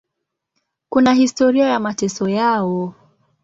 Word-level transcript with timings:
Kuna 0.89 1.13
historia 1.13 1.65
ya 1.67 1.79
mateso 1.79 2.29
yao. 2.29 2.93